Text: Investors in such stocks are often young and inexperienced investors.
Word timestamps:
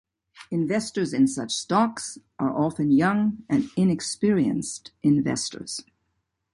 Investors 0.49 1.13
in 1.13 1.27
such 1.27 1.51
stocks 1.51 2.17
are 2.39 2.49
often 2.57 2.89
young 2.89 3.43
and 3.47 3.69
inexperienced 3.75 4.89
investors. 5.03 5.83